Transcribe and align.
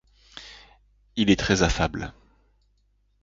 Il 1.15 1.29
est 1.29 1.35
très 1.39 1.61
affable. 1.61 2.11